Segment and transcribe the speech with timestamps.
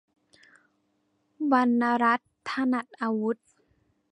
[1.51, 3.37] วรรณรัตน์ ถนัดอาวุธ